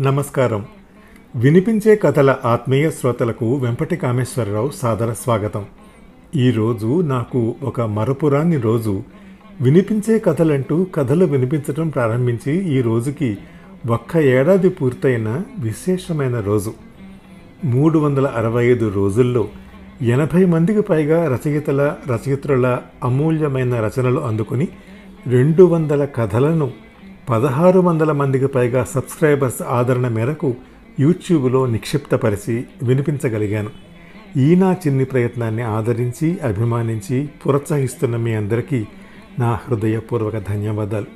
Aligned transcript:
నమస్కారం. 0.00 0.66
వినిపించే 1.36 1.96
కథల 1.96 2.36
ఆత్మీయ 2.44 2.90
శ్రోతలకు 2.90 3.54
వెంపటి 3.56 3.96
కామేశ్వరరావు 3.96 4.70
సాదర 4.70 5.12
స్వాగతం. 5.12 5.64
ఈరోజు 6.36 7.00
నాకు 7.00 7.54
ఒక 7.62 7.80
మరపురాని 7.80 8.56
రోజు. 8.56 9.02
వినిపించే 9.60 10.18
కథలంటూ 10.18 10.86
కథలు 10.94 11.24
వినిపించడం 11.24 11.88
ప్రారంభించి 11.88 12.78
ఈ 12.78 12.80
రోజుకి 12.80 13.38
ఒక్క 13.90 14.16
ఏడాది 14.16 14.68
పూర్తయిన 14.68 15.42
విశేషమైన 15.58 16.40
రోజు. 16.40 16.72
మూడు 17.64 17.98
వందల 17.98 18.26
అరవై 18.26 18.66
ఐదు 18.66 18.88
రోజుల్లో 18.88 19.48
ఎనభై 20.02 20.44
మందికి 20.44 20.80
పైగా 20.80 21.36
రచయితల 21.36 21.94
రచయిత్రుల 22.08 22.78
అమూల్యమైన 23.04 23.74
రచనలు 23.74 24.20
అందుకుని 24.20 24.68
రెండు 25.26 25.62
వందల 25.62 26.04
కథలను 26.04 26.85
పదహారు 27.28 27.80
వందల 27.80 28.12
మందికి 28.12 28.46
పైగా 28.46 28.84
సబ్స్క్రైబర్స్ 28.84 29.62
ఆదరణ 29.62 30.08
మేరకు 30.08 30.54
యూట్యూబ్లో 31.00 31.66
నిక్షిప్తపరిచి 31.66 32.64
వినిపించగలిగాను. 32.82 33.70
ఈ 34.36 34.54
నా 34.54 34.72
చిన్ని 34.72 35.04
ప్రయత్నాన్ని 35.04 35.62
ఆదరించి 35.62 36.38
అభిమానించి 36.38 37.28
ప్రోత్సహిస్తున్న 37.44 38.16
మీ 38.16 38.34
అందరికీ 38.34 38.86
నా 39.38 39.58
హృదయపూర్వక 39.64 40.38
ధన్యవాదాలు. 40.38 41.06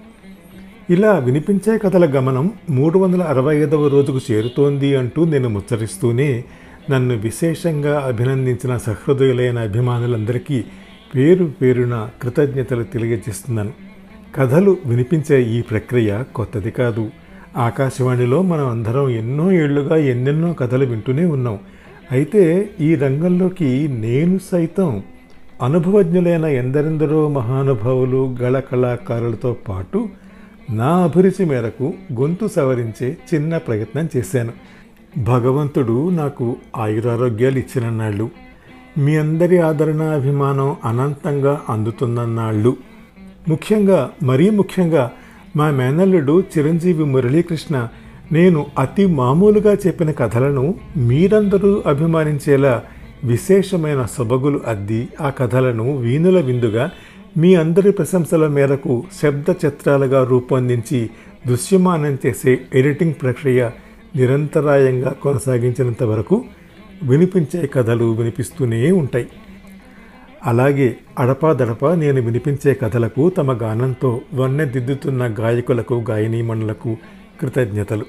ఇలా 0.91 1.18
వినిపించే 1.18 1.78
కథల 1.78 2.18
గమనం 2.18 2.51
మూడు 2.70 2.98
వందల 2.98 3.23
అరవై 3.23 3.56
ఐదవ 3.56 3.88
రోజుకు 3.88 4.20
చేరుతోంది 4.30 4.96
అంటూ 4.96 5.24
నేను 5.24 5.48
ముచ్చరిస్తూనే 5.48 6.45
నన్ను 6.90 7.16
విశేషంగా 7.16 8.01
అభినందించిన 8.01 8.76
సహృదయులైన 8.76 9.59
అభిమానులందరికీ 9.59 10.65
పేరు 11.15 11.45
పేరున 11.63 12.09
కృతజ్ఞతలు 12.23 12.82
తెలియజేస్తున్నాను. 12.82 13.90
కథలు 14.34 14.76
వినిపించే 14.86 15.42
ఈ 15.42 15.62
ప్రక్రియ 15.62 16.23
కొత్తది 16.34 16.70
కాదు. 16.70 17.10
ఆకాశవాణిలో 17.56 18.42
మనం 18.42 18.68
అందరం 18.68 19.10
ఎన్నో 19.10 19.52
ఏళ్ళుగా 19.52 19.96
ఎన్నెన్నో 19.96 20.52
కథలు 20.52 20.84
వింటూనే 20.84 21.24
ఉన్నాం. 21.24 21.59
అయితే 22.12 22.70
ఈ 22.80 22.95
రంగంలోకి 22.95 23.88
నేను 23.88 24.38
సైతం 24.52 25.02
అనుభవజ్ఞులైన 25.62 26.45
ఎందరెందరో 26.45 27.28
మహానుభావులు 27.28 28.36
గళ 28.42 28.60
కళాకారులతో 28.60 29.56
పాటు 29.68 30.08
నా 30.70 30.96
అభిరుచి 30.96 31.45
మేరకు 31.45 31.92
గొంతు 32.20 32.48
సవరించే 32.48 33.16
చిన్న 33.34 33.56
ప్రయత్నం 33.56 34.08
చేశాను. 34.16 34.52
భగవంతుడు 35.18 36.10
నాకు 36.10 36.56
ఆయురారోగ్యాలు 36.76 37.58
ఇచ్చినన్నాళ్ళు. 37.58 38.30
మీ 38.98 39.16
అందరి 39.16 39.58
ఆదరణ 39.58 40.02
అభిమానం 40.02 40.76
అనంతంగా 40.84 41.60
అందుతున్నన్నాళ్ళు. 41.68 42.90
ముఖ్యంగా 43.51 43.98
మరీ 44.23 44.46
ముఖ్యంగా 44.51 45.04
మా 45.56 45.66
మేనల్లుడు 45.79 46.34
చిరంజీవి 46.52 47.04
మురళీకృష్ణ 47.12 47.76
నేను 48.32 48.60
అతి 48.79 49.04
మామూలుగా 49.20 49.73
చెప్పిన 49.84 50.10
కథలను 50.20 50.65
మీరందరూ 51.09 51.70
అభిమానించేలా 51.92 52.74
విశేషమైన 53.24 54.02
సొబగులు 54.16 54.60
అద్ది 54.66 55.01
ఆ 55.20 55.30
కథలను 55.38 55.87
వీణుల 56.04 56.38
విందుగా 56.40 56.84
మీ 57.37 57.51
అందరి 57.54 57.90
ప్రశంసల 57.92 58.45
మేరకు 58.57 58.95
శబ్ద 59.20 59.51
చిత్రాలుగా 59.64 60.20
రూపొందించి 60.24 61.01
దృశ్యమానం 61.46 62.14
చేసే 62.24 62.52
ఎడిటింగ్ 62.74 63.18
ప్రక్రియ 63.23 63.60
నిరంతరాయంగా 64.16 65.10
కొనసాగించినంత 65.25 66.03
వరకు 66.12 66.37
వినిపించే 67.10 67.60
కథలు 67.75 68.06
వినిపిస్తూనే 68.19 68.81
ఉంటాయి. 68.92 69.28
అలాగే 70.47 70.97
అడపాదడపా 71.19 71.94
నేను 71.94 72.20
వినిపించే 72.20 72.75
కథలకు 72.75 73.31
తమ 73.31 73.53
గానంతో 73.53 74.20
వన్నెదిద్దుతున్న 74.34 75.34
గాయకులకు 75.41 76.04
గాయనీమణులకు 76.10 76.97
కృతజ్ఞతలు. 77.41 78.04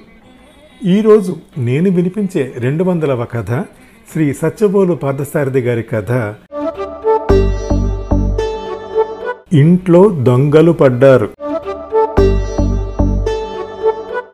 ఈరోజు 0.84 1.36
నేను 1.58 1.90
వినిపించే 1.90 2.52
రెండు 2.58 2.84
వందలవ 2.84 3.24
కథ 3.24 3.64
శ్రీ 4.12 4.34
సత్యబోలు 4.34 4.94
పార్థసారథి 4.94 5.60
గారి 5.60 5.82
కథ. 5.82 6.34
ఇంట్లో 9.52 10.08
దొంగలు 10.08 10.72
పడ్డారు. 10.72 11.30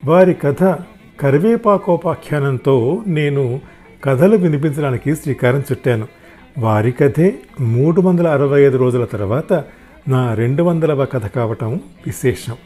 వారి 0.05 0.35
కథ 0.35 0.77
కరివేపాకోపాఖ్యానంతో 1.21 3.03
నేను 3.07 3.61
కథలు 4.05 4.37
వినిపించడానికి 4.37 5.15
శ్రీకారం 5.15 5.61
చుట్టాను. 5.61 6.18
వారి 6.59 6.93
కథే 6.93 7.39
మూడు 7.61 8.01
వందల 8.01 8.29
అరవై 8.29 8.63
ఐదు 8.63 8.77
రోజుల 8.77 9.05
తర్వాత 9.05 9.65
నా 10.09 10.35
రెండు 10.35 10.63
వందలవ 10.63 11.05
కథ 11.05 11.27
కావటం 11.27 11.81
విశేషం. 12.07 12.57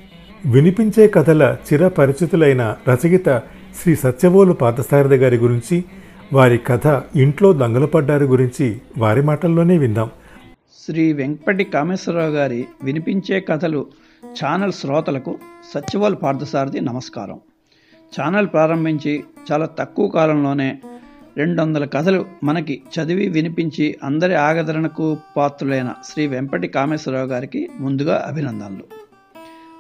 వినిపించే 0.47 1.09
కథల 1.09 1.57
చిరపరిచితులైన 1.73 2.77
రచయిత 2.89 3.43
శ్రీ 3.83 3.97
సత్యవోలు 3.97 4.53
పార్థసారథి 4.53 5.15
గారి 5.15 5.37
గురించి 5.37 5.85
వారి 6.33 6.59
కథ 6.59 7.03
ఇంట్లో 7.17 7.53
దొంగలు 7.53 7.87
పడ్డారు 7.87 8.25
గురించి 8.25 8.81
వారి 8.99 9.23
మాటల్లోనే 9.23 9.79
విందాం. 9.79 10.11
శ్రీ 10.87 11.13
వెంకటి 11.13 11.65
కామేశ్వరరావు 11.65 12.31
గారి 12.31 12.67
వినిపించే 12.85 13.41
కథలు 13.41 13.87
ఛానల్ 14.27 14.73
శ్రోతలకు 14.73 15.39
సత్యవోలు 15.75 16.17
పార్థసారథి 16.17 16.81
నమస్కారం. 16.81 17.41
ఛానల్ 18.21 18.47
ప్రారంభించి 18.47 19.25
చాలా 19.53 19.67
తక్కువ 19.67 20.09
కాలంలోనే 20.09 20.79
రెండు 21.37 21.63
వందల 21.63 21.85
కథలు 21.85 22.27
మనకి 22.45 22.83
చదివి 22.95 23.29
వినిపించి 23.29 23.99
అందరి 24.05 24.35
ఆగదరణకు 24.35 25.19
పాత్రులైన 25.37 25.95
శ్రీ 26.05 26.27
వెంపటి 26.27 26.69
కామేశ్వరరావు 26.69 27.27
గారికి 27.27 27.71
ముందుగా 27.81 28.25
అభినందనలు. 28.27 28.85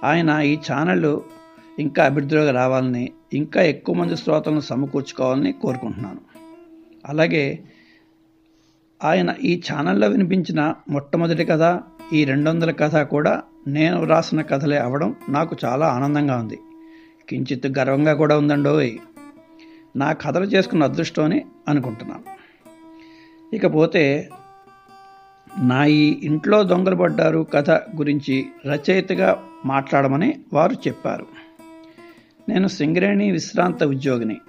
ఆయన 0.04 0.30
ఈ 0.30 0.58
ఛానల్ 0.72 1.20
ఇంకా 1.78 2.04
అభివృద్ధిలోకి 2.04 2.50
రావాలని 2.50 3.12
ఇంకా 3.32 3.62
ఎక్కువ 3.62 3.94
మంది 3.94 4.16
శ్రోతలను 4.16 4.60
సమకూర్చుకోవాలని 4.60 5.52
కోరుకుంటున్నాను. 5.52 6.20
అలాగే 7.06 7.58
ఆయన 9.04 9.34
ఈ 9.42 9.62
ఛానల్లో 9.72 10.08
వినిపించిన 10.08 10.74
మొట్టమొదటి 10.90 11.44
కథ 11.44 11.80
ఈ 12.12 12.24
రెండు 12.24 12.50
వందల 12.50 12.70
కథ 12.70 12.96
కూడా 12.96 13.42
నేను 13.66 14.04
రాసిన 14.04 14.42
కథలే 14.42 14.78
అవడం 14.78 15.14
నాకు 15.28 15.56
చాలా 15.64 15.86
ఆనందంగా 15.86 16.36
ఉంది. 16.36 16.58
కించిత్ 17.28 17.78
గర్వంగా 17.78 18.14
కూడా 18.14 18.38
ఉందండోయ్. 18.38 18.98
నా 19.96 20.12
కథలు 20.12 20.44
చేసుకున్న 20.44 20.84
అదృష్టం 20.84 21.24
అని 21.24 21.44
అనుకుంటున్నాను. 21.68 22.22
ఇకపోతే 23.56 24.30
నా 25.58 25.84
ఈ 25.84 26.20
ఇంట్లో 26.22 26.62
దొంగలు 26.62 26.96
పడ్డారు 26.96 27.46
కథ 27.54 27.70
గురించి 27.70 28.46
రచయితగా 28.66 29.44
మాట్లాడమని 29.66 30.40
వారు 30.52 30.72
చెప్పారు. 30.72 31.26
నేను 32.48 32.68
సింగరేణి 32.68 33.30
విశ్రాంత 33.30 33.84
ఉద్యోగిని. 33.84 34.40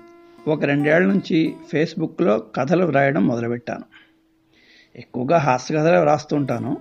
ఒక 0.48 0.64
రెండేళ్ళ 0.64 1.08
నుంచి 1.08 1.56
ఫేస్బుక్లో 1.72 2.40
కథలు 2.40 2.86
వ్రాయడం 2.86 3.28
మొదలుపెట్టాను. 3.28 3.84
ఎక్కువగా 4.96 5.38
హాస్య 5.38 5.76
కథలే 5.76 5.98
వ్రాస్తుంటాను 5.98 6.78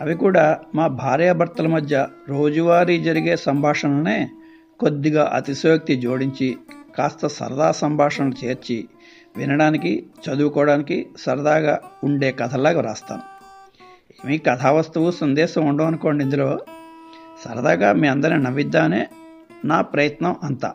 అవి 0.00 0.14
కూడా 0.14 0.60
మా 0.74 0.86
భార్యాభర్తల 0.86 1.66
మధ్య 1.66 2.08
రోజువారీ 2.28 2.98
జరిగే 2.98 3.36
సంభాషణలనే 3.36 4.30
కొద్దిగా 4.80 5.32
అతిశయోక్తి 5.34 5.96
జోడించి 5.96 6.56
కాస్త 6.98 7.26
సరదా 7.26 7.72
సంభాషణ 7.72 8.30
చేర్చి 8.44 8.88
వినడానికి 9.36 10.06
చదువుకోవడానికి 10.28 11.06
సరదాగా 11.18 11.80
ఉండే 12.04 12.32
కథలాగా 12.32 12.80
వ్రాస్తాను. 12.80 13.22
ఏమీ 14.26 14.38
కథావస్తువు 14.38 15.10
సందేశం 15.10 15.66
ఉండవు 15.66 15.86
అనుకోండి 15.86 16.24
ఇందులో. 16.24 16.58
సరదాగా 17.44 17.92
మీ 17.92 18.08
అందరిని 18.08 18.42
నవ్విద్దానే 18.42 19.08
నా 19.64 19.80
ప్రయత్నం 19.80 20.36
అంతా. 20.42 20.72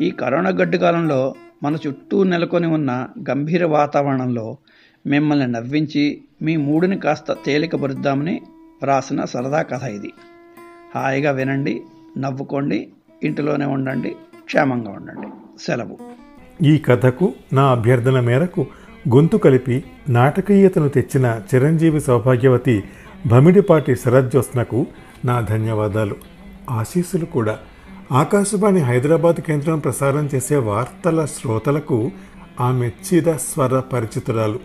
ఈ 0.00 0.10
కరోనా 0.10 0.50
గడ్డు 0.50 0.76
కాలంలో 0.76 1.34
మన 1.62 1.76
చుట్టూ 1.86 2.22
నెలకొని 2.22 2.66
ఉన్న 2.66 3.08
గంభీర 3.30 3.64
వాతావరణంలో 3.64 4.56
మిమ్మల్ని 5.06 5.46
నవ్వించి 5.46 6.22
మీ 6.42 6.56
మూడుని 6.56 6.98
కాస్త 6.98 7.32
తేలికపరుద్దామని 7.32 8.42
వ్రాసిన 8.82 9.24
సరదా 9.24 9.62
కథ 9.62 9.82
ఇది. 9.82 10.12
హాయిగా 10.94 11.30
వినండి 11.30 11.82
నవ్వుకోండి 12.18 12.88
ఇంటిలోనే 13.22 13.64
ఉండండి 13.64 14.16
క్షేమంగా 14.48 14.90
ఉండండి. 14.90 15.28
సెలవు. 15.66 15.98
ఈ 16.64 16.78
కథకు 16.78 17.32
నా 17.52 17.70
అభ్యర్థన 17.70 18.20
మేరకు 18.20 18.66
గొంతు 19.14 19.36
కలిపి 19.36 19.84
నాటకీయతను 20.08 20.88
తెచ్చిన 20.88 21.40
చిరంజీవి 21.54 22.00
సౌభాగ్యవతి 22.00 22.82
భమిడిపాటి 23.26 23.96
శరజ్జోత్స్నకు 23.96 24.86
నా 25.24 25.40
ధన్యవాదాలు. 25.40 26.14
ఆశీస్సులు 26.70 27.24
కూడా. 27.24 27.58
ఆకాశవాణి 28.12 28.80
హైదరాబాద్ 28.80 29.40
కేంద్రం 29.40 29.78
ప్రసారం 29.78 30.28
చేసే 30.34 30.56
వార్తల 30.56 31.24
శ్రోతలకు 31.24 32.10
ఆమె 32.60 32.88
చిర 32.88 33.32
స్వర 33.32 33.80
పరిచితురాలు. 33.80 34.60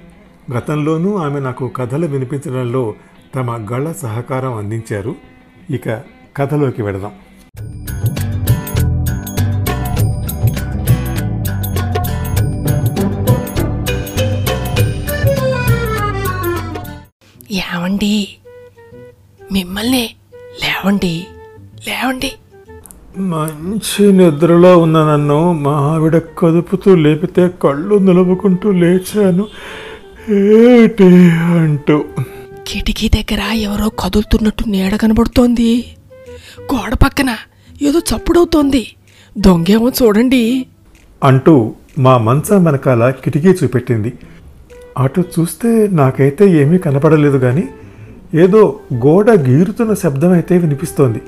గతంలోనూ 0.53 1.15
ఆమె 1.15 1.39
నాకు 1.39 1.67
కథలు 1.67 2.07
వినిపించడంలో 2.07 2.93
తమ 3.35 3.67
గళ 3.71 3.91
సహకారం 3.91 4.53
అందించారు. 4.53 5.15
ఇక 5.69 6.01
కథలోకి 6.37 6.81
వెడదాం 6.81 7.11
ఏమండి 17.53 18.29
మిమ్మల్ని 19.51 20.09
లేవండి. 20.63 21.27
లేవండి. 21.87 22.31
మంచి 23.17 24.13
నిద్రలో 24.13 24.77
ఉన్న 24.77 25.03
నన్ను 25.03 25.53
మా 25.53 25.71
ఆవిడ 25.71 26.17
కదుపుతూ 26.17 26.95
లేపితే 26.95 27.49
కళ్ళు 27.63 27.95
నిలుపుకుంటూ 27.95 28.71
లేచాను. 28.71 29.47
ఏటి 30.33 31.03
అంటూ. 31.31 32.05
కిటికీ 32.67 33.09
దగ్గర 33.09 33.39
ఎవరో 33.53 33.89
కదులుతున్నట్టు 33.89 34.63
నీడ 34.67 34.95
కనబడుతోంది. 34.95 35.95
గోడ 36.61 36.93
పక్కన 36.93 37.35
ఏదో 37.81 37.99
చప్పుడవుతోంది. 37.99 38.87
దొంగేమో 39.37 39.89
చూడండి. 39.89 40.65
అంటూ 41.23 41.73
మా 41.99 42.17
మంచం 42.17 42.63
వెనకాల 42.63 43.09
కిటికీ 43.09 43.47
చూపెట్టింది. 43.47 44.13
అటు 44.97 45.23
చూస్తే 45.39 45.87
నాకైతే 45.91 46.47
ఏమీ 46.47 46.77
కనపడలేదు 46.77 47.37
కానీ 47.37 47.69
ఏదో 48.35 48.79
గోడ 48.93 49.31
గీరుతున్న 49.31 49.93
శబ్దం 49.93 50.31
అయితే 50.31 50.57
వినిపిస్తోంది. 50.57 51.21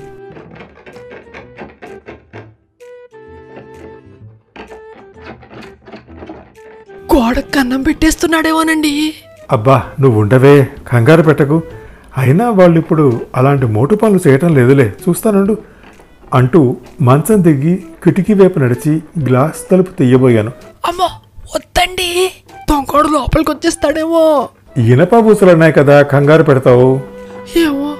గోడ 7.14 7.38
కన్నం 7.38 7.82
పెట్టేస్తున్నాడేమోనండి. 7.82 9.14
అబ్బా 9.50 9.92
నువ్వు 10.00 10.20
ఉండవే 10.20 10.68
కంగారు 10.88 11.22
పెట్టకు. 11.22 11.62
అయినా 12.16 12.50
వాళ్ళు 12.50 12.78
ఇప్పుడు 12.78 13.20
అలాంటి 13.34 13.66
మోటు 13.66 13.94
పనులు 13.94 14.28
చేయటం 14.28 14.54
లేదులే 14.54 14.94
చూస్తానుండు. 15.08 15.58
అంటూ 16.34 16.76
మంచం 17.02 17.42
దిగి 17.44 17.84
కిటికీ 18.04 18.34
వైపు 18.34 18.58
నడిచి 18.58 19.02
గ్లాస్ 19.24 19.70
తలుపు 19.70 19.90
తీయబోయాను. 19.90 20.52
అమ్మో 20.86 21.08
వద్దండి. 21.54 22.30
దొంగోడు 22.70 23.08
లోపలికి 23.08 23.50
వచ్చేస్తాడేమో. 23.50 24.48
ఇనప 24.76 25.16
బూసలున్నాయి 25.16 25.72
కదా 25.72 26.02
కంగారు 26.02 26.42
పెడతావు? 26.42 27.00
ఏమో 27.56 27.96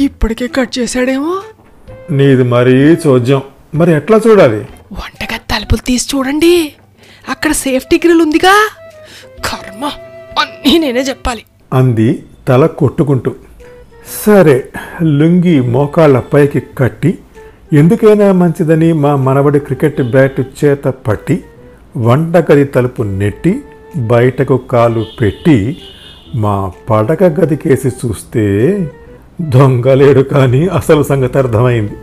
ఇప్పటికే 0.00 0.46
కట్ 0.46 0.78
చేశాడేమో. 0.78 1.42
నీది 2.10 2.42
మరీ 2.42 2.96
చోద్యం 3.06 3.42
మరి 3.74 3.92
ఎట్లా 3.92 4.20
చూడాలి? 4.28 4.56
వంటగది 4.92 5.38
తలుపులు 5.38 5.86
తీసి 5.86 6.16
చూడండి. 6.16 6.74
అక్కడ 7.28 7.52
సేఫ్టీ 7.52 8.00
గ్రిల్ 8.04 8.22
ఉందిగా. 8.22 8.70
కర్మ 9.44 9.84
అన్నీ 10.40 10.78
నేనే 10.78 11.00
చెప్పాలి. 11.00 11.44
అంది 11.72 12.24
తల 12.48 12.66
కొట్టుకుంటూ. 12.66 13.34
సరే 14.26 14.68
లుంగి 15.02 15.60
మోకాళ్ళ 15.60 16.20
పైకి 16.20 16.62
కట్టి 16.78 17.18
ఎందుకైనా 17.72 18.32
మంచిదని 18.32 18.92
మా 18.92 19.16
మనవడి 19.16 19.60
క్రికెట్ 19.60 20.02
బ్యాట్ 20.02 20.40
చేత 20.64 20.84
పట్టి 20.84 21.44
వంటగది 21.96 22.64
తలుపు 22.64 23.02
నెట్టి 23.02 23.62
బయటకు 23.98 24.56
కాలు 24.56 25.04
పెట్టి 25.20 25.76
మా 26.34 26.72
పడక 26.90 27.24
గదికేసి 27.24 27.88
చూస్తే 27.88 28.44
దొంగలేడు 29.40 30.20
కానీ 30.20 30.66
అసలు 30.66 31.02
సంగతి 31.02 31.38
అర్థమైంది. 31.38 31.96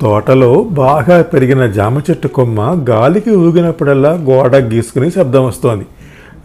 తోటలో 0.00 0.62
బాగా 0.62 1.22
పెరిగిన 1.22 1.66
జామ 1.66 1.98
చెట్టు 1.98 2.28
కొమ్మ 2.28 2.86
గాలికి 2.90 3.30
ఊగినప్పుడల్లా 3.30 4.10
గోడ 4.10 4.56
గీసుకుని 4.56 5.10
శబ్దం 5.10 5.46
వస్తోంది. 5.46 5.86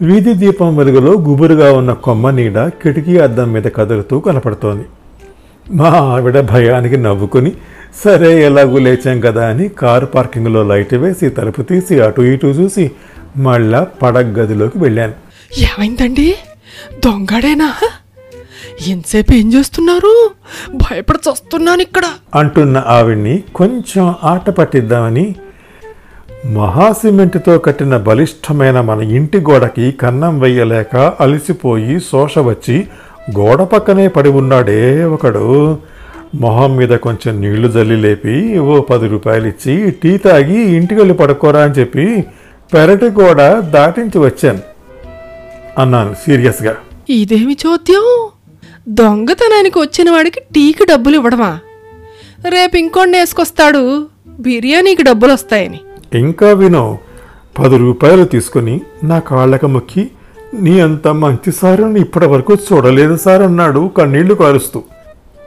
వీధి 0.02 0.34
దీపం 0.34 0.76
వెలుగులో 0.76 1.10
గుబురుగా 1.10 1.72
ఉన్న 1.72 1.92
కొమ్మ 1.92 2.30
నీడ 2.30 2.66
కిటికీ 2.82 3.18
అద్దం 3.18 3.52
మీద 3.52 3.62
కదులుతూ 3.62 4.20
కనపడుతోంది. 4.20 4.84
మా 5.72 5.88
ఆవిడ 5.88 6.40
భయానికి 6.40 6.96
నవ్వుకుని 6.96 7.52
సరే 8.04 8.42
ఎలాగూ 8.44 8.78
లేచాం 8.78 9.20
కదా 9.20 9.46
అని 9.46 9.68
కారు 9.68 10.06
పార్కింగ్లో 10.06 10.62
లైట్ 10.62 10.94
వేసి 10.94 11.28
తలుపు 11.28 11.62
తీసి 11.62 12.00
అటు 12.00 12.22
ఇటు 12.22 12.46
చూసి 12.46 12.90
మళ్ళా 13.36 13.86
పడగ 14.02 14.42
గదిలోకి 14.42 14.78
వెళ్ళాను. 14.78 15.12
ఏమైందండి? 15.58 16.34
దొంగడేనా? 17.04 17.74
ఎంతసేపు 18.86 19.32
ఏం 19.32 19.52
చేస్తున్నారు? 19.52 20.30
భయపడి 20.74 21.18
చస్తున్నాను 21.30 21.82
ఇక్కడ. 21.82 22.02
అంటున్న 22.34 22.84
ఆవిడ్ని 22.86 23.42
కొంచెం 23.54 24.14
ఆట 24.24 24.50
పట్టిద్దామని 24.50 25.34
మహాసిమెంట్తో 26.46 27.58
కట్టిన 27.58 27.96
బలిష్టమైన 27.96 28.80
మన 28.80 29.00
ఇంటి 29.00 29.38
గోడకి 29.38 29.90
కన్నం 29.92 30.40
వెయ్యలేక 30.40 30.96
అలసిపోయి 30.96 32.00
శోష 32.00 32.38
వచ్చి 32.38 32.86
గోడ 33.38 33.62
పక్కనే 33.62 34.08
పడి 34.08 34.28
ఉన్నాడే 34.28 35.04
ఒకడు. 35.04 35.78
మొహం 36.34 36.76
మీద 36.76 36.88
కొంచెం 36.88 37.40
నీళ్ళు 37.40 37.68
జల్లి 37.68 37.96
లేపి 37.96 38.58
ఓ 38.58 38.80
పది 38.80 39.08
రూపాయలు 39.08 39.46
ఇచ్చి 39.46 39.90
టీ 39.90 40.16
తాగి 40.16 40.60
ఇంటికి 40.60 41.00
వెళ్ళి 41.00 41.14
పడుకోరా 41.14 41.60
అని 41.60 41.72
చెప్పి 41.72 42.24
పెరటి 42.74 43.04
గోడ 43.10 43.40
దాటించి 43.74 44.18
వచ్చాను 44.18 44.62
అన్నాను 45.80 46.14
సీరియస్గా. 46.14 46.74
ఇదేమి 47.08 47.56
చోద్యం? 47.66 48.06
దొంగతనానికి 48.88 49.78
వచ్చిన 49.78 50.10
వాడికి 50.10 50.40
టీకి 50.40 50.84
డబ్బులు 50.84 51.14
ఇవ్వడమా? 51.16 51.58
రేపు 52.48 52.76
ఇంకోండి 52.76 53.18
వేసుకొస్తాడు 53.18 53.82
బిర్యానీకి 54.28 55.02
డబ్బులు 55.02 55.32
వస్తాయని 55.32 55.80
ఇంకా 56.14 56.52
వినో 56.52 56.98
పది 57.58 57.76
రూపాయలు 57.76 58.24
తీసుకుని 58.24 58.80
నా 59.04 59.18
కాళ్ళక 59.18 59.64
మొక్కి 59.66 60.10
నీ 60.54 60.80
అంత 60.80 61.08
మంచి 61.08 61.52
సారుని 61.52 62.00
ఇప్పటి 62.00 62.26
వరకు 62.26 62.54
చూడలేదు 62.66 63.16
సార్ 63.16 63.42
అన్నాడు 63.42 63.90
కన్నీళ్ళు 63.96 64.34
కారుస్తూ. 64.34 64.82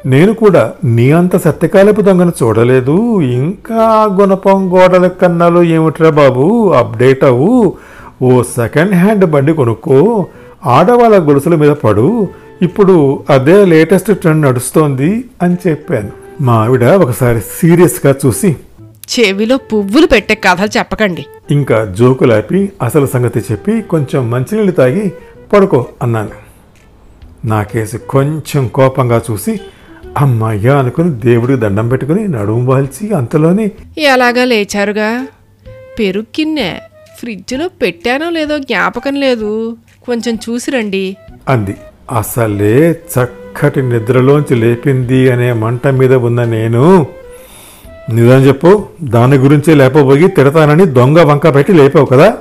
నేను 0.07 0.33
కూడా 0.33 0.74
నీ 0.83 1.12
అంత 1.12 1.36
సత్యకాలపు 1.36 2.01
దొంగను 2.01 2.33
చూడలేదు. 2.44 3.21
ఇంకా 3.21 4.07
గుణపం 4.21 4.59
గోడల 4.74 5.07
కన్నాలు 5.07 5.63
ఏమిట్రా 5.63 6.09
బాబు? 6.09 6.71
అప్డేట్ 6.71 7.24
అవ్వు. 7.24 7.77
ఓ 8.21 8.42
సెకండ్ 8.42 8.94
హ్యాండ్ 8.94 9.25
బండి 9.25 9.54
కొనుక్కో. 9.54 10.27
ఆడవాళ్ళ 10.65 11.15
గొలుసుల 11.19 11.56
మీద 11.56 11.71
పడు. 11.71 12.27
ఇప్పుడు 12.62 13.24
అదే 13.30 13.65
లేటెస్ట్ 13.65 14.18
ట్రెండ్ 14.18 14.42
నడుస్తోంది 14.42 15.24
అని 15.42 15.57
చెప్పాను. 15.68 16.12
మా 16.42 16.54
ఆవిడ 16.54 16.83
ఒకసారి 16.83 17.39
సీరియస్గా 17.39 18.15
చూసి 18.25 18.56
చెవిలో 19.09 19.57
పువ్వులు 19.57 20.06
పెట్టే 20.06 20.36
కథలు 20.36 20.77
చెప్పకండి. 20.77 21.25
ఇంకా 21.51 21.86
జోకులాపి 22.00 22.69
అసలు 22.81 23.06
సంగతి 23.06 23.39
చెప్పి 23.51 23.81
కొంచెం 23.81 24.31
మంచినీళ్ళు 24.31 24.71
తాగి 24.71 25.12
పడుకో 25.54 25.86
అన్నాను. 26.01 26.36
నాకేసి 27.45 27.98
కొంచెం 27.98 28.68
కోపంగా 28.68 29.21
చూసి 29.31 29.59
అమ్మయ్యా 30.18 30.78
అనుకుని 30.80 31.12
దేవుడికి 31.12 31.60
దండం 31.60 31.90
పెట్టుకుని 31.90 32.28
నడుము 32.28 32.72
వాల్చి 32.72 33.14
అంతలోనే 33.14 33.72
ఎలాగా 33.98 34.44
లేచారుగా? 34.44 35.28
పెరుక్కిన్నే. 36.00 36.81
ఫ్రిడ్జ్లో 37.19 37.68
పెట్టానో 37.68 38.30
లేదో 38.30 38.57
జ్ఞాపకం 38.57 39.16
లేదు. 39.16 39.78
కొంచెం 40.06 40.36
చూసి 40.36 40.71
రండి. 40.71 41.18
అంది. 41.47 41.78
అసలే 42.12 42.92
చక్కటి 42.92 43.81
నిద్రలోంచి 43.81 44.56
లేపింది 44.56 45.31
అనే 45.31 45.54
మంట 45.54 45.88
మీద 45.88 46.14
ఉన్న 46.14 46.44
నేను. 46.44 47.07
నిజం 48.09 48.47
చెప్పు 48.47 48.88
దాని 49.04 49.36
గురించే 49.36 49.76
లేపబోయి 49.76 50.28
తిడతానని 50.28 50.86
దొంగ 50.86 51.19
వంక 51.19 51.56
పెట్టి 51.56 51.74
లేపావు 51.74 52.06
కదా? 52.06 52.38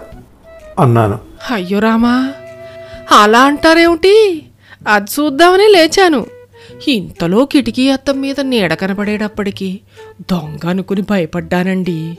అన్నాను. 0.80 1.18
అయ్యో 1.50 1.78
రామా 1.78 2.32
అలా 3.18 3.40
అంటారేమిటి? 3.40 4.42
అది 4.88 5.10
చూద్దామని 5.20 5.68
లేచాను. 5.72 6.26
ఇంతలో 6.88 7.44
కిటికీ 7.44 7.90
అత్తం 7.90 8.20
మీద 8.20 8.40
నీడ 8.40 8.74
కనపడేటప్పటికీ 8.74 9.80
దొంగ 10.32 10.68
అనుకుని 10.68 11.00
భయపడ్డానండి. 11.00 12.18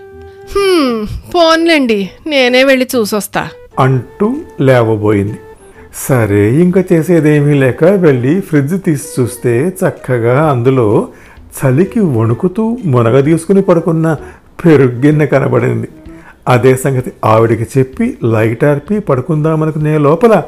పోన్లేండి 1.35 2.09
నేనే 2.27 2.63
వెళ్ళి 2.63 2.87
చూసొస్తా. 2.95 3.49
అంటూ 3.79 4.35
లేవబోయింది. 4.61 5.37
సరే 5.95 6.61
ఇంకా 6.61 6.83
చేసేదేమీ 6.93 7.53
లేక 7.53 7.83
వెళ్ళి 7.83 8.41
ఫ్రిడ్జ్ 8.41 8.83
తీసి 8.83 9.21
చూస్తే 9.21 9.67
చక్కగా 9.67 10.49
అందులో 10.49 11.07
చలికి 11.57 11.99
వణుకుతూ 11.99 12.77
మునగ 12.85 13.19
తీసుకుని 13.19 13.61
పడుకున్న 13.61 14.15
పెరుగ్గిన్న 14.65 15.25
కనబడింది. 15.25 15.87
అదే 16.47 16.75
సంగతి 16.75 17.11
ఆవిడికి 17.25 17.79
చెప్పి 17.79 18.17
లైట్ 18.23 18.63
ఆర్పి 18.63 18.99
పడుకుందామనుకునే 18.99 19.97
లోపల 19.97 20.43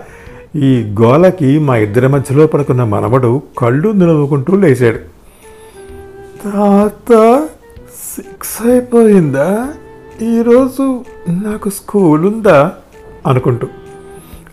ఈ 0.55 0.95
గోలకి 1.01 1.59
మా 1.59 1.77
ఇద్దరి 1.77 2.07
మధ్యలో 2.07 2.47
పడుకున్న 2.47 2.83
మనవడు 2.83 3.41
కళ్ళు 3.57 3.89
నిలవుకుంటూ 3.89 4.55
లేచాడు. 4.55 4.97
తాత 6.43 7.47
సిక్స్ 8.15 8.67
అయిపోయిందా? 8.67 9.67
ఈరోజు 10.21 11.05
నాకు 11.29 11.69
స్కూల్ 11.69 12.25
ఉందా 12.25 12.71
అనుకుంటూ. 13.27 13.67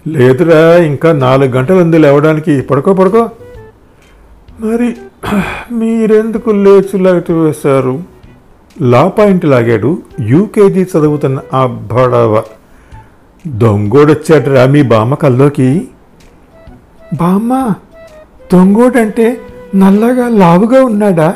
లేదురా 0.06 0.76
ఇంకా 0.76 1.12
నాలుగు 1.12 1.50
గంటలు 1.50 1.76
ఉంది 1.76 1.98
లేవడానికి. 1.98 2.60
పడుకో 2.60 2.94
పడుకో. 2.94 3.30
మరి 4.60 4.96
మీరెందుకు 5.74 6.50
లేచి 6.50 6.98
లైట్ 6.98 7.30
వేశారు? 7.30 8.02
లా 8.80 9.08
పాయింట్ 9.08 9.44
లాగాడు 9.44 10.02
యూకేజీ 10.20 10.82
చదువుతున్న 10.82 11.40
ఆ 11.54 11.66
బడవ. 11.66 12.42
దొంగోడొచ్చాడురా 13.46 14.66
మీ 14.66 14.82
బామ్మ 14.82 15.14
కల్లోకి? 15.14 15.88
బామ్మ 17.16 17.74
దొంగోడంటే 18.52 19.40
నల్లగా 19.74 20.28
లావుగా 20.28 20.84
ఉన్నాడా? 20.84 21.34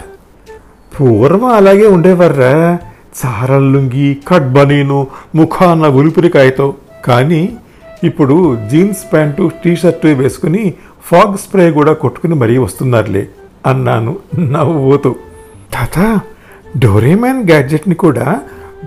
పూర్వం 1.01 1.45
అలాగే 1.45 1.87
ఉండేవర్రా 1.87 2.79
చారల్లుంగి 3.21 4.19
కడ్బనీను 4.29 5.07
ముఖాన 5.35 5.87
ఉలిపిరికాయతో. 5.87 6.75
కానీ 7.05 7.57
ఇప్పుడు 8.05 8.59
జీన్స్ 8.71 9.13
ప్యాంటు 9.13 9.51
టీ 9.65 9.77
షర్టు 9.77 10.09
వేసుకుని 10.09 10.75
ఫాగ్ 11.05 11.39
స్ప్రే 11.39 11.71
కూడా 11.71 11.93
కొట్టుకుని 11.93 12.35
మరీ 12.35 12.59
వస్తున్నారులే 12.59 13.29
అన్నాను 13.67 14.17
నవ్వుతూ. 14.39 15.15
తాత 15.75 16.21
డోరేమాన్ 16.79 17.45
గ్యాడ్జెట్ని 17.45 17.95
కూడా 17.95 18.41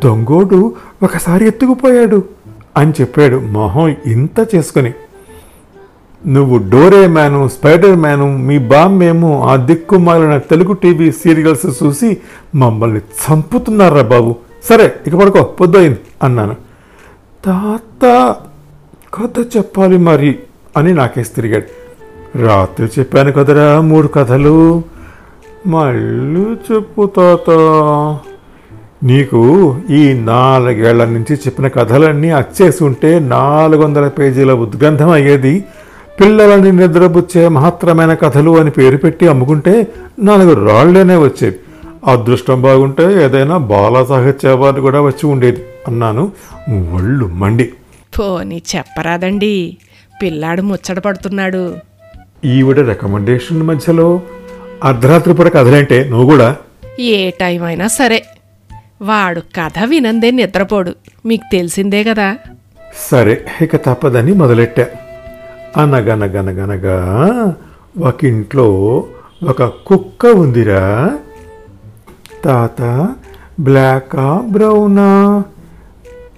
దొంగోడు 0.03 0.75
ఒకసారి 1.03 1.48
ఎత్తుకుపోయాడు. 1.48 2.24
అని 2.77 2.94
చెప్పాడు. 3.01 3.38
మొహం 3.38 3.96
ఇంత 4.06 4.48
చేసుకొని 4.56 4.94
నువ్వు 6.27 6.58
డోరే 6.58 7.08
మ్యాను 7.08 7.48
స్పైడర్ 7.48 7.96
మ్యాను 7.96 8.38
మీ 8.38 8.58
బామ్మేమో 8.58 9.44
ఆ 9.44 9.56
దిక్కుమాలిన 9.56 10.38
తెలుగు 10.38 10.74
టీవీ 10.74 11.12
సీరియల్స్ 11.12 11.84
చూసి 11.84 12.18
మమ్మల్ని 12.56 13.00
చంపుతున్నారా 13.00 14.01
బాబు? 14.01 14.36
సరే 14.63 14.94
ఇక 15.08 15.15
పడుకో 15.15 15.44
పొద్దుయింది 15.44 16.00
అన్నాను. 16.24 16.56
తాత 17.46 18.36
కథ 19.13 19.58
చెప్పాలి 19.58 19.98
మరి 19.98 20.39
అని 20.77 20.94
నాకేసి 20.94 21.34
తిరిగాడు. 21.34 21.84
రాత్రి 22.38 22.89
చెప్పాను 23.00 23.32
కదరా 23.32 23.82
మూడు 23.82 24.08
కథలు 24.08 24.84
మళ్ళీ 25.68 26.58
చెప్పు 26.72 27.06
తాత. 27.06 27.50
నీకు 29.04 29.76
ఈ 29.90 30.14
నాలుగేళ్ళ 30.14 31.06
నుంచి 31.06 31.36
చెప్పిన 31.36 31.68
కథలన్నీ 31.68 32.30
అచ్చేసి 32.30 32.84
ఉంటే 32.84 33.20
నాలుగు 33.20 33.84
వందల 33.84 34.08
పేజీల 34.08 34.54
ఉద్గంధం 34.54 35.10
అయ్యేది. 35.10 35.66
పిల్లలని 36.20 36.72
నిద్రపుచ్చే 36.72 37.48
మహత్తరమైన 37.48 38.14
కథలు 38.14 38.60
అని 38.60 38.70
పేరు 38.70 38.98
పెట్టి 38.98 39.28
అమ్ముకుంటే 39.28 39.88
నాలుగు 40.20 40.70
రాళ్ళేనే 40.70 41.16
వచ్చేవి. 41.16 41.56
అదృష్టం 42.06 42.62
బాగుంటే 42.62 43.26
ఏదైనా 43.26 43.58
బాల 43.58 44.04
సాహిత్య 44.04 44.50
అవార్డు 44.50 44.82
కూడా 44.82 45.02
వచ్చి 45.02 45.28
ఉండేది 45.28 45.62
అన్నాను 45.88 46.32
ఒళ్ళు 46.94 47.26
మండి. 47.26 47.74
పోనీ 48.20 48.62
చెప్పరాదండి 48.76 49.78
పిల్లాడు 50.22 50.62
ముచ్చట 50.62 51.00
పడుతున్నాడు. 51.00 51.76
ఈవిడ 52.46 52.80
రికమెండేషన్ 52.80 53.64
మధ్యలో 53.64 54.22
అర్ధరాత్రి 54.84 55.34
పూట 55.34 55.48
కథలంటే 55.48 56.08
నువ్వు 56.10 56.26
కూడా? 56.26 56.56
ఏ 57.00 57.30
టైం 57.30 57.64
అయినా 57.64 57.88
సరే. 57.88 58.24
వాడు 59.04 59.40
కథ 59.40 59.84
వినందే 59.86 60.32
నిద్రపోడు. 60.32 60.94
మీకు 61.26 61.44
తెలిసిందే 61.52 62.04
కదా. 62.04 62.38
సరే 63.12 63.46
ఇక 63.62 63.76
తప్పదని 63.76 64.34
మొదలెట్టా. 64.34 64.86
అనగనగనగనగా 65.78 67.00
ఒక 68.00 68.26
ఇంట్లో 68.26 69.04
ఒక 69.44 69.64
కుక్క 69.64 70.26
ఉందిరా. 70.26 71.18
తాత 72.44 73.10
బ్లాకా 73.60 74.44
బ్రౌనా? 74.50 75.44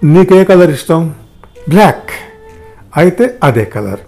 నీకే 0.04 0.44
కలర్ 0.44 0.70
ఇష్టం? 0.70 1.14
బ్లాక్. 1.68 2.10
అయితే 2.96 3.34
అదే 3.44 3.64
కలర్. 3.64 4.00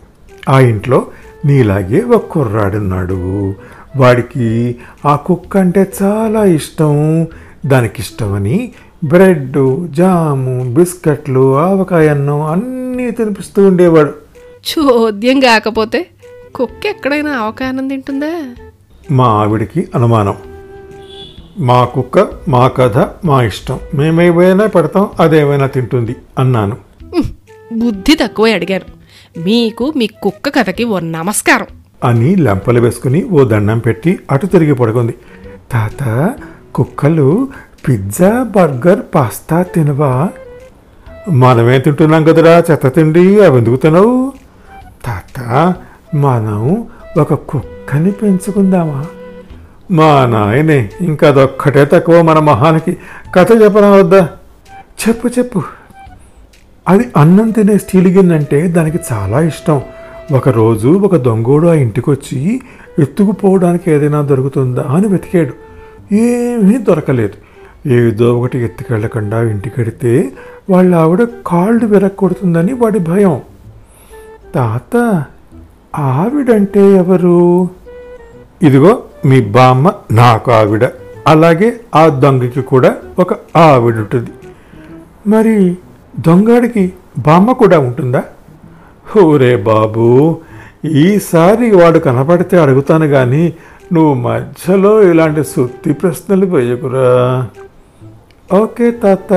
ఆ 0.48 0.60
ఇంట్లో 0.60 1.06
నీలాగే 1.44 2.00
ఒక 2.00 2.24
కుర్రాడున్నాడు. 2.24 3.54
వాడికి 3.96 4.76
ఆ 5.06 5.16
కుక్క 5.16 5.56
అంటే 5.56 5.92
చాలా 6.02 6.44
ఇష్టం. 6.44 7.26
దానికి 7.68 8.02
ఇష్టమని 8.02 8.72
బ్రెడ్ 9.04 9.56
జాము 9.92 10.74
బిస్కెట్లు 10.74 11.56
ఆవకాయ 11.56 12.08
అన్నం 12.08 12.42
అన్నీ 12.42 13.10
తినిపిస్తూ 13.10 13.66
ఉండేవాడు. 13.66 14.14
చోద్యం 14.70 15.40
కాకపోతే 15.40 16.06
కుక్క 16.54 16.86
ఎక్కడైనా 16.86 17.30
అవకాశం 17.30 17.88
తింటుందా? 17.88 18.54
మా 19.10 19.24
ఆవిడికి 19.24 19.88
అనుమానం. 19.94 20.34
మా 21.58 21.84
కుక్క 21.84 22.28
మా 22.48 22.68
కథ 22.68 22.98
మా 23.24 23.42
ఇష్టం. 23.42 23.78
మేమేమైనా 23.94 24.66
పెడతాం 24.66 25.08
అదేమైనా 25.20 25.66
తింటుంది 25.66 26.16
అన్నాను. 26.38 26.76
బుద్ధి 27.72 28.14
తక్కువ 28.14 28.48
అడిగాను 28.48 28.98
మీకు 29.40 29.92
మీ 29.96 30.06
కుక్క 30.06 30.48
కథకి 30.48 30.84
ఓ 30.84 30.98
నమస్కారం. 30.98 31.66
అని 32.04 32.34
లెంపలు 32.36 32.80
వేసుకుని 32.80 33.24
ఓ 33.24 33.44
దండం 33.44 33.78
పెట్టి 33.78 34.18
అటు 34.30 34.46
తిరిగి 34.46 34.74
పడుకుంది. 34.74 35.14
తాత 35.72 36.34
కుక్కలు 36.74 37.48
పిజ్జా 37.88 38.42
బర్గర్ 38.42 39.00
పాస్తా 39.14 39.62
తినవా? 39.62 40.28
మనమే 41.30 41.78
తింటున్నాం 41.78 42.24
కదరా 42.24 42.64
చెత్త 42.70 42.88
తిండి 42.88 43.44
అవి 43.44 43.58
ఎందుకు 43.58 43.76
తినవు? 43.76 44.32
తాత 45.04 45.74
మనం 46.14 46.86
ఒక 47.18 47.34
కుక్కని 47.34 48.10
పెంచుకుందామా? 48.10 49.06
మా 49.90 50.26
నాయనే 50.26 50.90
ఇంకా 51.00 51.28
అదొక్కటే 51.28 51.84
తక్కువ 51.84 52.22
మన 52.22 52.38
మొహానికి. 52.38 52.96
కథ 53.34 53.62
చెప్పడం 53.62 53.92
వద్దా? 53.92 54.28
చెప్పు 55.08 55.28
చెప్పు. 55.28 55.62
అది 56.88 57.04
అన్నం 57.16 57.50
తినే 57.50 57.78
స్టీల్ 57.78 58.08
గిన్నె 58.08 58.68
దానికి 58.68 58.98
చాలా 59.12 59.40
ఇష్టం. 59.40 59.80
ఒకరోజు 60.32 60.88
ఒక 60.88 61.16
దొంగోడు 61.16 61.68
ఆ 61.68 61.72
ఇంటికి 61.72 62.10
వచ్చి 62.10 62.60
ఎత్తుకుపోవడానికి 62.98 63.90
ఏదైనా 63.90 64.22
దొరుకుతుందా? 64.22 64.86
అని 64.88 65.06
వెతికాడు. 65.06 65.67
ఏమీ 66.12 66.78
దొరకలేదు. 66.78 67.48
ఏదో 67.88 68.38
ఒకటి 68.38 68.58
ఎత్తుకెళ్ళకుండా 68.58 69.42
ఇంటికెడితే 69.42 70.32
వాళ్ళ 70.70 70.94
ఆవిడ 70.94 71.28
కాళ్ళు 71.46 71.86
విరక్కొడుతుందని 71.86 72.72
వాడి 72.72 72.98
భయం. 72.98 73.40
తాత 74.54 75.24
ఆవిడంటే 75.96 76.92
ఎవరు? 76.92 77.68
ఇదిగో 78.62 79.02
మీ 79.26 79.40
బామ్మ 79.40 79.92
నాకు 80.10 80.52
ఆవిడ. 80.52 80.84
అలాగే 81.26 81.80
ఆ 81.94 82.08
దొంగకి 82.08 82.62
కూడా 82.62 82.96
ఒక 83.18 83.58
ఆవిడ 83.58 83.96
ఉంటుంది 83.96 84.30
మరి 85.26 85.76
దొంగడికి 86.26 86.92
బామ్మ 87.18 87.52
కూడా 87.52 87.78
ఉంటుందా? 87.78 88.24
ఓరే 89.20 89.56
బాబు 89.56 90.36
ఈసారి 90.84 91.70
వాడు 91.70 91.98
కనపడితే 91.98 92.58
అడుగుతాను 92.58 93.06
కానీ 93.06 93.52
నువ్వు 93.92 94.14
మధ్యలో 94.14 95.02
ఇలాంటి 95.02 95.44
సుత్తి 95.44 95.92
ప్రశ్నలు 95.92 96.46
వేయకురా. 96.46 97.48
ఓకే 98.56 98.90
తాత. 98.90 99.32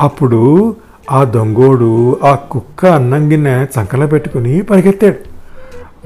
అప్పుడు 0.00 0.76
ఆ 1.10 1.24
దొంగోడు 1.24 2.18
ఆ 2.24 2.34
కుక్క 2.34 2.86
అన్నం 2.86 3.32
గిన్నె 3.32 3.64
చంకలో 3.64 4.06
పెట్టుకుని 4.06 4.62
పరిగెత్తాడు. 4.62 5.38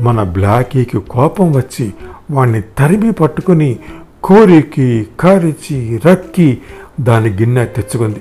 మన 0.02 0.22
బ్లాకీకి 0.22 0.98
కోపం 0.98 1.52
వచ్చి 1.52 1.92
వాణ్ణి 2.30 2.62
తరిమి 2.78 3.12
పట్టుకుని 3.12 3.78
కోరికి 4.24 5.06
కరిచి 5.20 6.00
రక్కి 6.06 6.58
దాని 7.00 7.30
గిన్నె 7.30 7.64
తెచ్చుకుంది. 7.64 8.20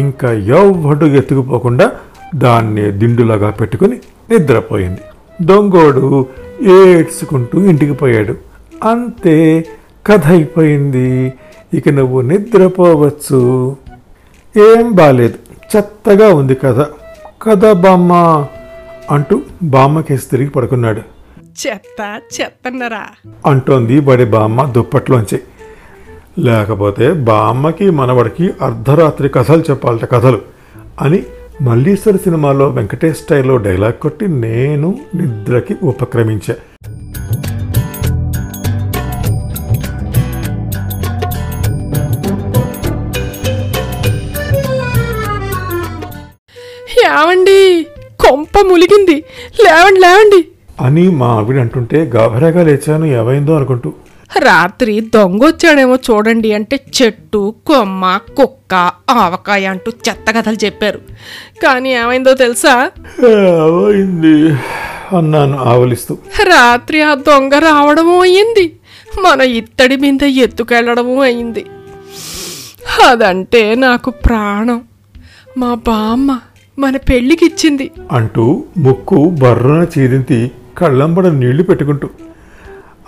ఇంకా 0.00 0.32
ఎవ్వడు 0.32 1.06
ఎత్తుకుపోకుండా 1.06 1.92
దాన్ని 2.34 2.90
దిండులాగా 2.90 3.50
పెట్టుకుని 3.50 3.98
నిద్రపోయింది. 4.30 5.00
దొంగోడు 5.42 6.26
ఏడ్చుకుంటూ 6.62 7.64
ఇంటికి 7.64 7.92
పోయాడు. 7.92 8.34
అంతే 8.84 9.66
కథ 10.06 10.26
అయిపోయింది. 10.26 11.32
ఇక 11.74 11.88
నువ్వు 11.88 12.20
నిద్రపోవచ్చు. 12.20 13.76
ఏం 14.56 14.92
బాలేదు. 14.92 15.34
చెత్తగా 15.76 16.34
ఉంది 16.34 16.54
కథ. 16.54 16.86
కథ 17.42 17.72
బామ్మ 17.72 18.12
అంటూ 19.10 19.42
బామ్మకేసి 19.62 20.30
తిరిగి 20.30 20.48
పడుకున్నాడు. 20.48 21.00
చెత్త 21.66 22.20
చెత్తన్నరా? 22.40 23.30
అంటోంది 23.46 24.00
బడి 24.00 24.24
బామ్మ 24.24 24.64
దుప్పట్లోంచి. 24.64 25.40
లేకపోతే 26.38 27.12
బామ్మకి 27.12 27.90
మనవడికి 27.90 28.50
అర్ధరాత్రి 28.62 29.28
కథలు 29.28 29.62
చెప్పాలట 29.70 30.10
కథలు 30.10 30.40
అని 31.00 31.22
మల్లీశ్వరి 31.62 32.18
సినిమాలో 32.18 32.68
వెంకటేష్ 32.68 33.18
స్టైల్లో 33.18 33.56
డైలాగ్ 33.56 33.92
కొట్టి 33.92 34.28
నేను 34.28 34.98
నిద్రకి 35.14 35.76
ఉపక్రమించా. 35.82 36.54
ఏమండి 47.06 47.86
కొంప 48.20 48.58
ములిగింది. 48.66 49.14
లేవండి 49.64 50.00
లేవండి. 50.00 50.48
అని 50.80 51.10
మా 51.10 51.26
ఆవిడ 51.26 51.58
అంటుంటే 51.58 52.04
గాభరాగా 52.04 52.62
లేచాను 52.62 53.04
ఏమైందో 53.04 53.54
అనుకుంటూ. 53.54 53.92
రాత్రి 54.38 55.00
దొంగ 55.00 55.44
వచ్చాడేమో 55.44 55.96
చూడండి 55.96 56.52
అంటే 56.52 56.80
చెట్టు 57.02 57.54
కొమ్మ 57.66 58.20
కుక్క 58.36 58.92
ఆవకాయ 59.10 59.66
అంటూ 59.66 59.92
చెత్త 60.08 60.30
కథలు 60.30 60.64
చెప్పారు. 60.64 60.98
కానీ 61.62 61.94
ఏమైందో 61.94 62.34
తెలుసా? 62.34 62.90
ఏమైంది? 63.28 64.52
అన్నాను 65.16 65.58
ఆవలిస్తూ. 65.58 66.18
రాత్రి 66.42 67.02
ఆ 67.02 67.14
దొంగ 67.14 67.54
రావడము 67.58 68.22
అయ్యింది. 68.22 68.76
మన 69.20 69.40
ఇత్తడి 69.40 69.96
మీద 69.96 70.22
ఎత్తుకెళ్ళడము 70.22 71.22
అయింది 71.22 71.66
అదంటే 73.08 73.74
నాకు 73.74 74.10
ప్రాణం. 74.10 74.84
మా 75.58 75.74
బామ్మ 75.74 76.40
మన 76.78 76.96
పెళ్ళికిచ్చింది. 76.96 77.90
అంటూ 78.12 78.64
ముక్కు 78.78 79.30
బర్రన 79.30 79.86
చీరింతి 79.98 80.50
కళ్ళంబడ 80.78 81.26
నీళ్ళు 81.26 81.62
పెట్టుకుంటూ. 81.62 82.08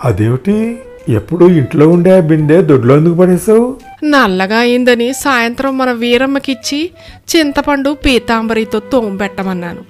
అదేమిటి? 0.05 0.79
ఎప్పుడు 1.09 1.45
ఇంట్లో 1.45 1.89
ఉండే 1.89 2.17
ఆ 2.17 2.19
బిందె 2.19 2.61
దొడ్లో 2.61 2.97
ఎందుకు 2.97 3.13
పడేసావు 3.13 3.77
నల్లగా 4.03 4.57
అయిందని 4.57 5.13
సాయంత్రం 5.13 5.77
మన 5.77 5.91
వీరమ్మకిచ్చి 5.91 6.91
చింతపండు 7.35 7.97
పీతాంబరితో 8.05 8.79
తోంబెట్టమన్నాను 8.79 9.83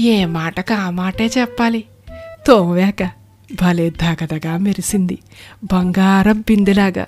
ఏ 0.00 0.24
మాటకు 0.24 0.74
ఆ 0.74 0.90
మాటే 0.90 1.26
చెప్పాలి? 1.38 1.84
తోమాక 2.46 3.02
భలే 3.62 3.90
దగదగా 3.90 4.56
మెరిసింది 4.56 5.18
బంగారం 5.64 6.40
బిందెలాగా. 6.40 7.06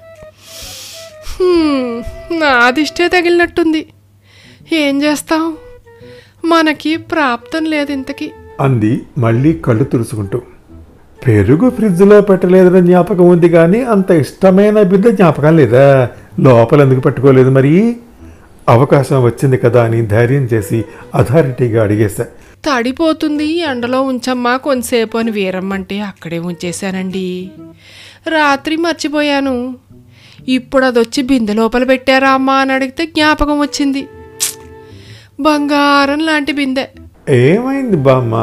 నా 2.33 2.71
దిష్టే 2.71 3.09
తగిలినట్టుంది. 3.09 3.87
ఏం 4.73 5.03
చేస్తాం? 5.03 5.57
మనకి 6.45 6.97
ప్రాప్తం 6.97 7.65
లేదు 7.65 7.93
ఇంతకి 7.93 8.31
అంది 8.61 9.03
మళ్ళీ 9.19 9.53
కళ్ళు 9.53 9.85
తుడుచుకుంటూ. 9.85 10.43
పెరుగు 11.23 11.71
ఫ్రిడ్జ్లో 11.71 12.21
పెట్టలేదన్న 12.21 12.81
జ్ఞాపకం 12.81 13.27
ఉంది 13.29 13.49
కానీ 13.49 13.83
అంత 13.85 14.11
ఇష్టమైన 14.11 14.83
బిడ్డ 14.83 15.09
జ్ఞాపకం 15.09 15.57
లేదా? 15.57 16.09
లోపల 16.41 16.81
ఎందుకు 16.81 17.01
పెట్టుకోలేదు 17.01 17.51
మరి? 17.51 17.97
అవకాశం 18.69 19.25
వచ్చింది 19.25 19.57
కదా 19.57 19.85
అని 19.85 20.07
ధైర్యం 20.07 20.43
చేసి 20.43 20.85
అథారిటీగా 21.15 21.83
అడిగేశా. 21.83 22.25
తడిపోతుంది 22.65 23.45
ఎండలో 23.45 24.03
ఉంచమ్మా 24.03 24.57
కొంతసేపు 24.57 25.19
అని 25.19 25.31
వీరమ్మంటే 25.31 26.01
అక్కడే 26.01 26.39
ఉంచేశానండి. 26.39 27.51
రాత్రి 28.29 28.77
మర్చిపోయాను. 28.77 29.75
ఇప్పుడు 30.49 30.85
అదొచ్చి 30.85 31.23
బిందె 31.23 31.53
లోపల 31.53 31.85
పెట్టారా 31.85 32.31
అమ్మా 32.31 32.55
అని 32.55 32.73
అడిగితే 32.73 33.07
జ్ఞాపకం 33.07 33.61
వచ్చింది! 33.61 34.03
బంగారం 35.41 36.19
లాంటి 36.19 36.53
బిందె. 36.53 36.87
ఏమైంది 37.31 37.97
బామ్మ? 37.97 38.35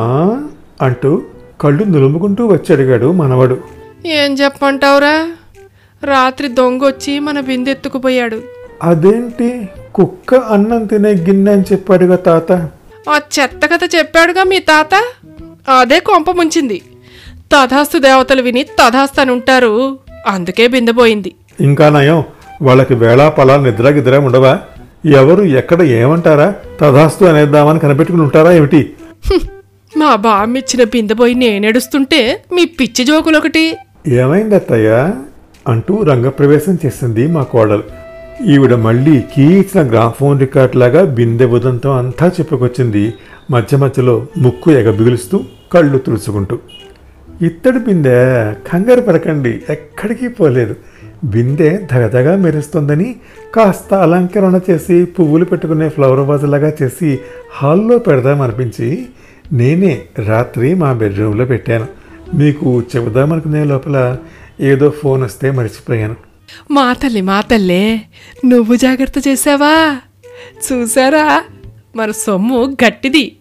అంటూ 0.82 1.12
కళ్ళు 1.62 1.84
నులుముకుంటూ 1.84 2.48
వచ్చి 2.48 2.70
అడిగాడు 2.76 3.12
మనవడు. 3.12 3.58
ఏం 4.06 4.34
చెప్పంటావురా 4.34 5.16
రాత్రి 6.04 6.48
దొంగొచ్చి 6.48 7.20
మన 7.20 7.40
బిందె 7.40 7.72
ఎత్తుకుపోయాడు 7.72 8.40
అదేంటి? 8.84 9.70
కుక్క 9.96 10.36
అన్నం 10.36 10.86
తినే 10.86 11.10
గిన్నె 11.10 11.52
అని 11.52 11.62
చెప్పాడుగా 11.62 12.16
తాత. 12.16 12.52
ఆ 13.10 13.20
చెత్త 13.36 13.66
కథ 13.66 13.84
చెప్పాడుగా 13.96 14.44
మీ 14.44 14.60
తాత? 14.60 14.94
అదే 15.80 16.00
కొంప 16.00 16.32
ముంచింది. 16.32 16.82
తథాస్తు 17.54 17.98
దేవతలు 17.98 18.42
విని 18.42 18.64
తథాస్తు 18.64 19.22
అని 19.22 19.32
ఉంటారు. 19.32 20.00
అందుకే 20.28 20.68
బిందెపోయింది 20.68 21.32
ఇంకా 21.60 21.90
నయం 21.90 22.24
వాళ్ళకి 22.62 22.94
వేళా 22.94 23.30
పలా 23.30 23.58
నిద్ర 23.58 23.90
గిద్ర 23.90 24.18
ఉండవా? 24.18 24.60
ఎవరు 25.06 25.44
ఎక్కడ 25.44 25.82
ఏమంటారా? 25.82 26.54
తధాస్తు 26.82 27.26
అనేద్దామని 27.26 27.80
కనిపెట్టుకుని 27.80 28.24
ఉంటారా 28.24 28.52
ఏమిటి. 28.52 28.82
మా 29.98 30.16
బామ్మిచ్చిన 30.16 30.84
బిందెపోయి 30.84 31.36
నేనేడుస్తుంటే 31.36 32.44
మీ 32.54 32.66
పిచ్చి 32.66 33.06
జోకులొకటి. 33.06 33.78
ఏమైంది 34.08 34.56
అత్తయ్య 34.56 35.12
అంటూ 35.68 36.04
రంగప్రవేశం 36.04 36.78
చేసింది 36.86 37.28
మా 37.28 37.44
కోడలు. 37.44 37.84
ఈవిడ 38.46 38.76
మళ్ళీ 38.76 39.22
కీచిన 39.22 39.90
గ్రాఫోన్ 39.90 40.40
రికార్డ్ 40.40 40.76
లాగా 40.76 41.04
బిందె 41.04 41.46
ఉదంతం 41.46 41.92
అంతా 41.92 42.28
చెప్పుకొచ్చింది. 42.28 43.14
మధ్య 43.52 43.78
మధ్యలో 43.78 44.28
ముక్కు 44.38 44.72
ఎగబిగులుస్తూ 44.72 45.40
కళ్ళు 45.74 45.98
తుడుచుకుంటూ. 45.98 46.60
ఇత్తడి 47.42 47.80
బిందె 47.80 48.18
కంగారు 48.72 49.02
పడకండి 49.02 49.62
ఎక్కడికి 49.70 50.28
పోలేదు. 50.28 50.76
బిందె 51.24 51.80
ధగధగా 51.92 52.36
మెరుస్తుందని 52.36 53.16
కాస్త 53.56 53.94
అలంకరణ 53.94 54.60
చేసి 54.70 55.06
పువ్వులు 55.06 55.46
పెట్టుకునే 55.46 55.90
ఫ్లవర్ 55.90 56.20
వాజ్ 56.20 56.44
లాగా 56.44 56.72
చేసి 56.82 57.20
హాల్లో 57.56 57.98
పెడదామనిపించి 57.98 59.06
నేనే 59.54 60.02
రాత్రి 60.26 60.74
మా 60.74 60.94
బెడ్రూమ్లో 60.94 61.46
పెట్టాను. 61.46 61.88
మీకు 62.34 62.84
చెబుదామనుకునే 62.96 63.64
లోపల 63.64 64.18
ఏదో 64.60 64.90
ఫోన్ 64.90 65.24
వస్తే 65.24 65.52
మర్చిపోయాను. 65.52 66.16
మా 66.72 66.94
తల్లి 66.94 67.22
మా 67.22 67.42
తల్లే 67.42 68.02
నువ్వు 68.46 68.76
జాగ్రత్త 68.76 69.28
చేసావా 69.28 69.98
చూసారా 70.72 71.44
మన 71.96 72.12
సొమ్ము 72.12 72.78
గట్టిది. 72.86 73.36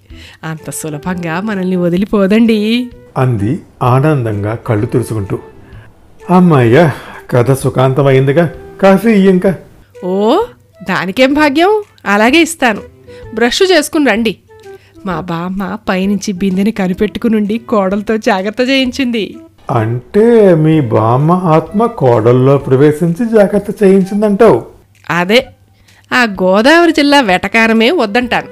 అంత 0.45 0.71
సులభంగా 0.71 1.41
మనల్ని 1.41 1.77
వదిలిపోదండి. 1.77 2.91
అంది 3.17 3.61
ఆనందంగా 3.83 4.55
కళ్ళు 4.55 4.87
తుడుచుకుంటూ. 4.87 5.39
అమ్మాయ్యా 6.31 6.93
కథ 7.31 7.53
సుఖాంతమైందిగా? 7.53 8.51
కాఫీ 8.83 9.11
ఇంకా 9.11 9.55
ఓ 10.05 10.43
దానికేం 10.89 11.35
భాగ్యం? 11.35 11.83
అలాగే 12.07 12.41
ఇస్తాను. 12.41 12.83
బ్రష్ 13.35 13.63
చేసుకుని 13.63 14.11
రండి. 14.11 14.37
మా 15.07 15.21
బామ్మ 15.21 15.79
పైనుంచి 15.89 16.33
బిందెని 16.33 16.71
కనిపెట్టుకునుండి 16.71 17.59
కోడలతో 17.59 18.17
జాగ్రత్త 18.17 18.61
చేయించింది. 18.61 19.37
అంటే 19.71 20.55
మీ 20.55 20.81
బామ్మ 20.81 21.33
ఆత్మ 21.33 21.87
కోడల్లో 21.87 22.59
ప్రవేశించి 22.59 23.29
జాగ్రత్త 23.29 23.85
చేయించిందంటావు? 23.85 24.65
అదే 25.11 25.47
ఆ 26.13 26.23
గోదావరి 26.43 26.93
జిల్లా 26.93 27.21
వెటకారమే 27.21 27.91
వద్దంటాను. 27.91 28.47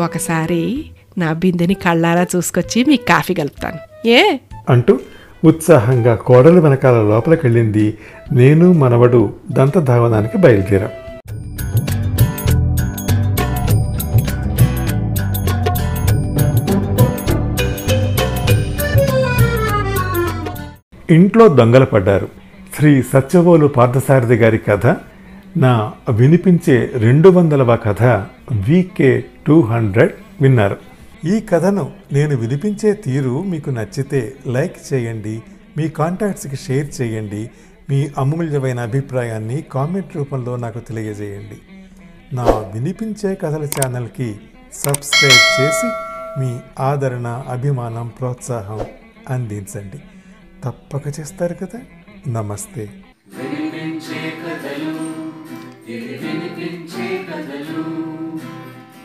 ఒకసారి 0.00 0.84
నా 1.18 1.32
బిందెని 1.32 1.74
కళ్ళారా 1.74 2.26
చూసుకొచ్చి 2.36 2.84
మీకు 2.84 3.04
కాఫీ 3.04 3.34
కలుపుతాను. 3.34 4.08
ఏ? 4.08 4.38
అంటూ 4.68 4.98
ఉత్సాహంగా 5.44 6.14
కోడలు 6.14 6.60
వెనకాల 6.60 6.94
లోపలికెళ్ళింది. 6.94 7.98
నేను 8.32 8.72
మనవడు 8.72 9.32
దంతధావనానికి 9.52 10.38
బయలుదేరాం. 10.38 10.90
ఇంట్లో 21.10 21.48
దొంగలు 21.48 21.84
పడ్డారు. 21.84 22.28
శ్రీ 22.74 23.02
సత్యవోలు 23.02 23.66
పార్థసారథి 23.66 24.34
గారి 24.34 24.58
కథ 24.58 24.86
నా 25.56 25.92
వినిపించే 26.10 26.90
రెండు 26.96 27.28
వందలవ 27.28 27.76
కథ 27.76 28.02
వికే 28.68 29.24
టూ 29.46 29.60
హండ్రెడ్ 29.60 30.12
విన్నారు. 30.42 30.76
ఈ 31.24 31.40
కథను 31.40 31.92
నేను 32.12 32.36
వినిపించే 32.36 32.92
తీరు 32.92 33.42
మీకు 33.42 33.70
నచ్చితే 33.70 34.32
లైక్ 34.46 34.76
చేయండి 34.92 35.42
మీ 35.76 35.88
కాంటాక్ట్స్కి 35.88 36.56
షేర్ 36.56 36.88
చేయండి 37.00 37.50
మీ 37.90 38.08
అమూల్యమైన 38.18 38.80
అభిప్రాయాన్ని 38.80 39.62
కామెంట్ 39.62 40.16
రూపంలో 40.16 40.56
నాకు 40.56 40.78
తెలియజేయండి. 40.78 41.58
నా 42.36 42.44
వినిపించే 42.44 43.34
కథల 43.34 43.64
ఛానల్కి 43.64 44.30
సబ్స్క్రైబ్ 44.72 45.42
చేసి 45.58 45.90
మీ 46.40 46.50
ఆదరణ 46.80 47.28
అభిమానం 47.48 48.10
ప్రోత్సాహం 48.20 48.80
అందించండి. 49.28 50.00
తప్పక 50.64 51.20
చేస్తారు 51.20 51.54
కదా. 51.54 51.80
నమస్తే. 52.28 52.90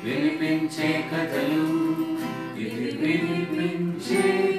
వినిపించే 0.05 1.05
కథలు 1.09 1.65
వినిపించే 2.99 4.54